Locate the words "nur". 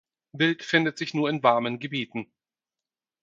1.13-1.29